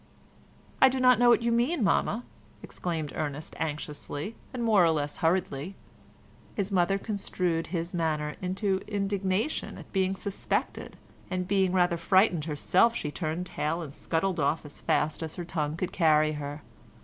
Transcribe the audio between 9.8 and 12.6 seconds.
being suspected, and being rather frightened